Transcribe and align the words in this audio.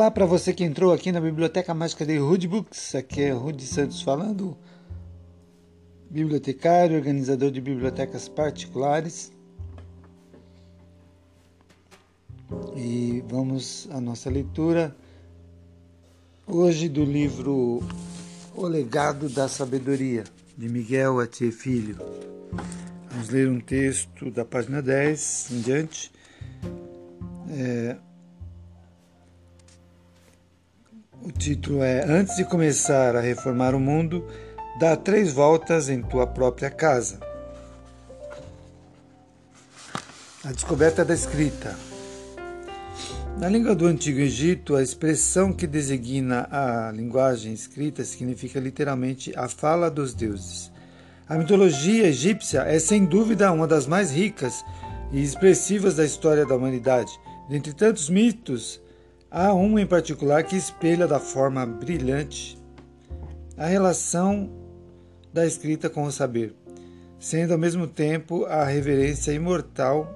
Olá 0.00 0.10
para 0.10 0.24
você 0.24 0.54
que 0.54 0.64
entrou 0.64 0.94
aqui 0.94 1.12
na 1.12 1.20
Biblioteca 1.20 1.74
Mágica 1.74 2.06
de 2.06 2.16
Rude 2.16 2.48
Books. 2.48 2.94
Aqui 2.94 3.20
é 3.20 3.32
Rude 3.32 3.66
Santos 3.66 4.00
falando, 4.00 4.56
bibliotecário, 6.08 6.96
organizador 6.96 7.50
de 7.50 7.60
bibliotecas 7.60 8.26
particulares. 8.26 9.30
E 12.74 13.22
vamos 13.28 13.90
à 13.92 14.00
nossa 14.00 14.30
leitura 14.30 14.96
hoje 16.46 16.88
do 16.88 17.04
livro 17.04 17.82
O 18.54 18.66
Legado 18.66 19.28
da 19.28 19.48
Sabedoria, 19.48 20.24
de 20.56 20.66
Miguel 20.66 21.20
Atier 21.20 21.52
Filho. 21.52 21.98
Vamos 23.10 23.28
ler 23.28 23.50
um 23.50 23.60
texto 23.60 24.30
da 24.30 24.46
página 24.46 24.80
10 24.80 25.50
em 25.50 25.60
diante. 25.60 26.10
É, 27.50 27.96
o 31.22 31.30
título 31.30 31.82
é 31.82 32.04
Antes 32.04 32.36
de 32.36 32.44
começar 32.44 33.14
a 33.14 33.20
reformar 33.20 33.74
o 33.74 33.80
mundo, 33.80 34.26
dá 34.78 34.96
três 34.96 35.32
voltas 35.32 35.88
em 35.88 36.02
tua 36.02 36.26
própria 36.26 36.70
casa. 36.70 37.20
A 40.44 40.52
descoberta 40.52 41.04
da 41.04 41.12
escrita. 41.12 41.76
Na 43.38 43.48
língua 43.48 43.74
do 43.74 43.86
Antigo 43.86 44.18
Egito, 44.18 44.74
a 44.74 44.82
expressão 44.82 45.52
que 45.52 45.66
designa 45.66 46.48
a 46.50 46.90
linguagem 46.92 47.52
escrita 47.52 48.04
significa 48.04 48.58
literalmente 48.58 49.32
a 49.36 49.48
fala 49.48 49.90
dos 49.90 50.14
deuses. 50.14 50.72
A 51.28 51.36
mitologia 51.36 52.08
egípcia 52.08 52.62
é 52.62 52.78
sem 52.78 53.04
dúvida 53.04 53.52
uma 53.52 53.66
das 53.66 53.86
mais 53.86 54.10
ricas 54.10 54.64
e 55.12 55.22
expressivas 55.22 55.96
da 55.96 56.04
história 56.04 56.44
da 56.44 56.56
humanidade. 56.56 57.12
Dentre 57.48 57.72
tantos 57.72 58.08
mitos, 58.08 58.80
há 59.30 59.54
um 59.54 59.78
em 59.78 59.86
particular 59.86 60.42
que 60.42 60.56
espelha 60.56 61.06
da 61.06 61.20
forma 61.20 61.64
brilhante 61.64 62.58
a 63.56 63.66
relação 63.66 64.50
da 65.32 65.46
escrita 65.46 65.88
com 65.88 66.04
o 66.04 66.10
saber, 66.10 66.54
sendo 67.18 67.52
ao 67.52 67.58
mesmo 67.58 67.86
tempo 67.86 68.44
a 68.46 68.64
reverência 68.64 69.32
imortal 69.32 70.08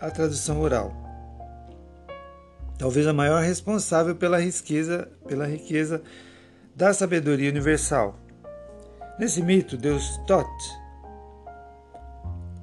à 0.00 0.10
tradução 0.10 0.60
oral. 0.60 0.92
Talvez 2.78 3.06
a 3.06 3.12
maior 3.12 3.42
responsável 3.42 4.16
pela 4.16 4.40
riqueza, 4.40 5.08
pela 5.28 5.46
riqueza 5.46 6.02
da 6.74 6.92
sabedoria 6.92 7.50
universal. 7.50 8.18
Nesse 9.18 9.42
mito, 9.42 9.76
Deus 9.76 10.16
Tot, 10.26 10.48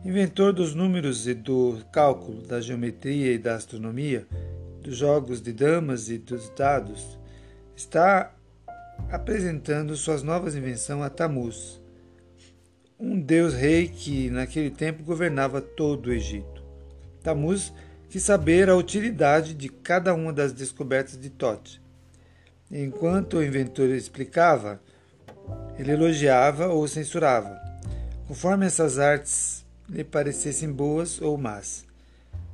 inventor 0.03 0.51
dos 0.51 0.75
números 0.75 1.27
e 1.27 1.33
do 1.33 1.77
cálculo, 1.91 2.41
da 2.41 2.59
geometria 2.59 3.31
e 3.31 3.37
da 3.37 3.55
astronomia, 3.55 4.27
dos 4.89 4.97
jogos 4.97 5.39
de 5.39 5.53
damas 5.53 6.09
e 6.09 6.17
dos 6.17 6.49
dados, 6.49 7.19
está 7.75 8.33
apresentando 9.11 9.95
suas 9.95 10.23
novas 10.23 10.55
invenções 10.55 11.03
a 11.03 11.09
Tamuz, 11.11 11.79
um 12.99 13.19
deus 13.19 13.53
rei 13.53 13.87
que 13.87 14.31
naquele 14.31 14.71
tempo 14.71 15.03
governava 15.03 15.61
todo 15.61 16.07
o 16.07 16.11
Egito. 16.11 16.63
Tamuz 17.21 17.71
quis 18.09 18.23
saber 18.23 18.67
a 18.67 18.75
utilidade 18.75 19.53
de 19.53 19.69
cada 19.69 20.13
uma 20.15 20.33
das 20.33 20.51
descobertas 20.51 21.19
de 21.19 21.29
Tot. 21.29 21.79
Enquanto 22.71 23.37
o 23.37 23.43
inventor 23.43 23.89
explicava, 23.89 24.81
ele 25.77 25.91
elogiava 25.91 26.67
ou 26.67 26.87
censurava, 26.87 27.61
conforme 28.27 28.65
essas 28.65 28.97
artes 28.97 29.63
lhe 29.87 30.03
parecessem 30.03 30.71
boas 30.71 31.21
ou 31.21 31.37
más. 31.37 31.88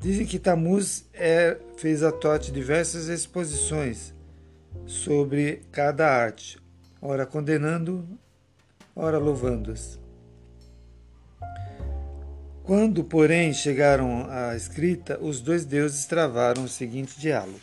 Dizem 0.06 0.28
que 0.28 0.38
Tamuz 0.38 1.04
é, 1.16 1.58
fez 1.78 2.04
a 2.04 2.12
Tote 2.12 2.52
diversas 2.52 3.08
exposições 3.08 4.14
sobre 4.86 5.64
cada 5.72 6.08
arte, 6.08 6.60
ora 7.02 7.26
condenando, 7.26 8.08
ora 8.96 9.18
louvando-as. 9.18 10.00
Quando, 12.64 13.04
porém, 13.04 13.52
chegaram 13.52 14.28
à 14.30 14.56
escrita, 14.56 15.18
os 15.20 15.42
dois 15.42 15.66
deuses 15.66 16.06
travaram 16.06 16.66
o 16.66 16.70
seguinte 16.70 17.20
diálogo. 17.20 17.60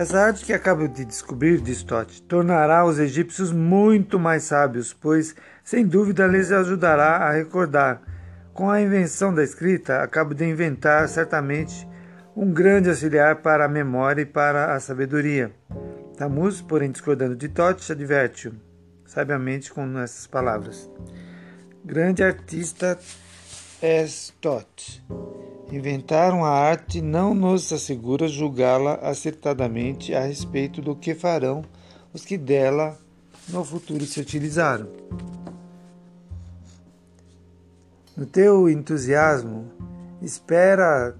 Essa 0.00 0.18
arte 0.18 0.46
que 0.46 0.54
acabo 0.54 0.88
de 0.88 1.04
descobrir, 1.04 1.60
diz 1.60 1.82
Tote, 1.82 2.22
tornará 2.22 2.86
os 2.86 2.98
egípcios 2.98 3.52
muito 3.52 4.18
mais 4.18 4.44
sábios, 4.44 4.94
pois, 4.94 5.36
sem 5.62 5.86
dúvida, 5.86 6.26
lhes 6.26 6.50
ajudará 6.50 7.18
a 7.18 7.32
recordar. 7.32 8.00
Com 8.54 8.70
a 8.70 8.80
invenção 8.80 9.34
da 9.34 9.44
escrita, 9.44 10.02
acabo 10.02 10.32
de 10.32 10.42
inventar, 10.46 11.06
certamente, 11.06 11.86
um 12.34 12.50
grande 12.50 12.88
auxiliar 12.88 13.42
para 13.42 13.66
a 13.66 13.68
memória 13.68 14.22
e 14.22 14.24
para 14.24 14.74
a 14.74 14.80
sabedoria. 14.80 15.52
Tamuz, 16.16 16.62
porém, 16.62 16.90
discordando 16.90 17.36
de 17.36 17.50
Tote, 17.50 17.92
adverte-o, 17.92 18.54
sabiamente 19.04 19.70
com 19.70 19.98
essas 19.98 20.26
palavras. 20.26 20.90
Grande 21.84 22.22
artista 22.22 22.98
és 23.82 24.32
Tote 24.42 25.02
Inventaram 25.72 26.44
a 26.44 26.50
arte 26.50 27.00
não 27.00 27.32
nos 27.32 27.72
assegura 27.72 28.28
julgá-la 28.28 28.94
acertadamente 28.96 30.14
a 30.14 30.20
respeito 30.20 30.82
do 30.82 30.96
que 30.96 31.14
farão 31.14 31.64
os 32.12 32.24
que 32.24 32.36
dela 32.36 32.98
no 33.48 33.64
futuro 33.64 34.04
se 34.04 34.20
utilizaram. 34.20 34.88
No 38.16 38.26
teu 38.26 38.68
entusiasmo, 38.68 39.70
espera 40.20 41.14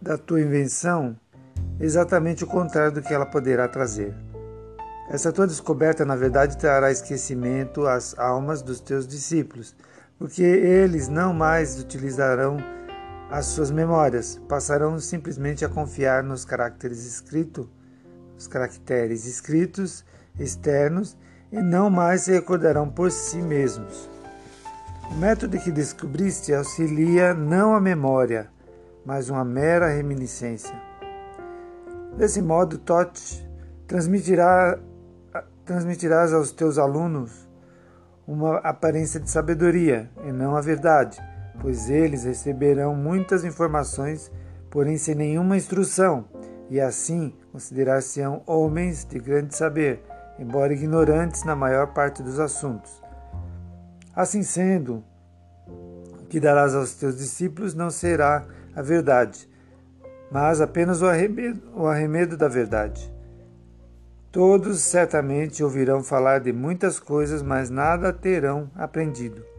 da 0.00 0.18
tua 0.18 0.42
invenção 0.42 1.16
exatamente 1.80 2.44
o 2.44 2.46
contrário 2.46 2.92
do 2.92 3.02
que 3.02 3.14
ela 3.14 3.26
poderá 3.26 3.66
trazer. 3.66 4.14
Essa 5.08 5.32
tua 5.32 5.46
descoberta, 5.46 6.04
na 6.04 6.14
verdade, 6.14 6.58
trará 6.58 6.90
esquecimento 6.90 7.86
às 7.86 8.16
almas 8.18 8.60
dos 8.60 8.78
teus 8.78 9.06
discípulos, 9.06 9.74
porque 10.22 10.44
eles 10.44 11.08
não 11.08 11.34
mais 11.34 11.80
utilizarão 11.80 12.56
as 13.28 13.46
suas 13.46 13.72
memórias, 13.72 14.40
passarão 14.48 14.96
simplesmente 15.00 15.64
a 15.64 15.68
confiar 15.68 16.22
nos 16.22 16.44
caracteres 16.44 17.04
escritos, 17.04 17.66
os 18.38 18.46
caracteres 18.46 19.26
escritos 19.26 20.04
externos 20.38 21.18
e 21.50 21.60
não 21.60 21.90
mais 21.90 22.20
se 22.20 22.30
recordarão 22.30 22.88
por 22.88 23.10
si 23.10 23.38
mesmos. 23.38 24.08
O 25.10 25.14
método 25.16 25.58
que 25.58 25.72
descobriste 25.72 26.54
auxilia 26.54 27.34
não 27.34 27.74
a 27.74 27.80
memória, 27.80 28.48
mas 29.04 29.28
uma 29.28 29.44
mera 29.44 29.88
reminiscência. 29.88 30.80
Desse 32.16 32.40
modo, 32.40 32.78
Tote 32.78 33.44
transmitirá, 33.88 34.78
transmitirás 35.64 36.32
aos 36.32 36.52
teus 36.52 36.78
alunos 36.78 37.50
uma 38.26 38.58
aparência 38.58 39.18
de 39.18 39.30
sabedoria 39.30 40.10
e 40.24 40.32
não 40.32 40.56
a 40.56 40.60
verdade 40.60 41.20
pois 41.60 41.90
eles 41.90 42.24
receberão 42.24 42.94
muitas 42.94 43.44
informações, 43.44 44.30
porém 44.68 44.96
sem 44.96 45.14
nenhuma 45.14 45.56
instrução, 45.56 46.24
e 46.70 46.80
assim 46.80 47.34
considerar-se-ão 47.52 48.42
homens 48.46 49.04
de 49.04 49.18
grande 49.18 49.54
saber, 49.54 50.02
embora 50.38 50.72
ignorantes 50.72 51.44
na 51.44 51.54
maior 51.54 51.92
parte 51.92 52.22
dos 52.22 52.40
assuntos. 52.40 53.00
Assim 54.14 54.42
sendo, 54.42 55.04
o 55.68 56.26
que 56.28 56.40
darás 56.40 56.74
aos 56.74 56.94
teus 56.94 57.16
discípulos 57.16 57.74
não 57.74 57.90
será 57.90 58.44
a 58.74 58.82
verdade, 58.82 59.48
mas 60.30 60.60
apenas 60.60 61.02
o 61.02 61.06
arremedo, 61.06 61.62
o 61.74 61.86
arremedo 61.86 62.36
da 62.36 62.48
verdade. 62.48 63.12
Todos 64.32 64.80
certamente 64.80 65.62
ouvirão 65.62 66.02
falar 66.02 66.40
de 66.40 66.52
muitas 66.52 66.98
coisas, 66.98 67.42
mas 67.42 67.70
nada 67.70 68.12
terão 68.12 68.68
aprendido 68.74 69.52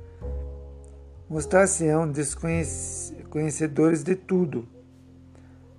mostrar-se-ão 1.33 2.11
desconhecedores 2.11 4.03
de 4.03 4.15
tudo, 4.15 4.67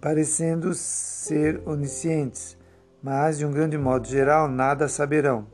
parecendo 0.00 0.74
ser 0.74 1.62
oniscientes, 1.64 2.58
mas, 3.00 3.38
de 3.38 3.46
um 3.46 3.52
grande 3.52 3.78
modo 3.78 4.08
geral, 4.08 4.48
nada 4.48 4.88
saberão. 4.88 5.46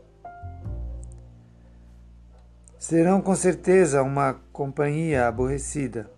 Serão 2.78 3.20
com 3.20 3.36
certeza 3.36 4.02
uma 4.02 4.40
companhia 4.50 5.28
aborrecida, 5.28 6.10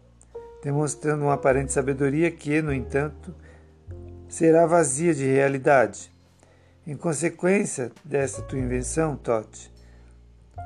demonstrando 0.63 1.25
uma 1.25 1.35
aparente 1.35 1.73
sabedoria 1.73 2.31
que, 2.31 2.63
no 2.63 2.73
entanto, 2.73 3.35
será 4.29 4.65
vazia 4.65 5.13
de 5.13 5.27
realidade. 5.27 6.12
Em 6.85 6.97
consequência 6.97 7.93
dessa 8.05 8.43
tua 8.43 8.59
invenção, 8.59 9.17
Tote, 9.17 9.73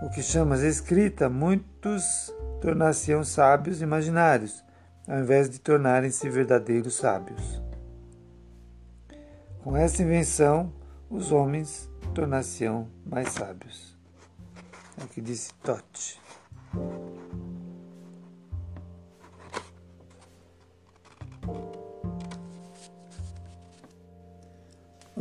o 0.03 0.09
que 0.09 0.23
chamas 0.23 0.63
escrita, 0.63 1.29
muitos 1.29 2.35
tornar-se-ão 2.61 3.23
sábios 3.23 3.83
imaginários, 3.83 4.65
ao 5.07 5.19
invés 5.19 5.51
de 5.51 5.59
tornarem-se 5.61 6.29
verdadeiros 6.31 6.97
sábios. 6.97 7.63
Com 9.63 9.77
essa 9.77 10.03
invenção, 10.03 10.73
os 11.11 11.33
homens 11.33 11.91
tornar-se-ão 12.15 12.89
mais 13.05 13.33
sábios. 13.33 13.95
É 14.99 15.05
o 15.05 15.09
que 15.09 15.21
disse 15.21 15.53
Tote. 15.63 16.26